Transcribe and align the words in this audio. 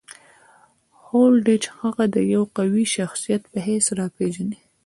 هولډیچ 1.05 1.63
هغه 1.79 2.03
د 2.15 2.17
یوه 2.33 2.47
قوي 2.57 2.85
شخصیت 2.95 3.43
په 3.51 3.57
حیث 3.67 3.85
راپېژني. 3.99 4.59